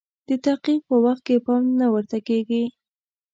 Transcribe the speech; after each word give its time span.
د 0.27 0.29
تحقیق 0.45 0.81
په 0.89 0.95
وخت 1.05 1.21
کې 1.27 1.35
پام 1.45 1.63
نه 1.79 1.87
ورته 1.93 2.17
کیږي. 2.27 2.63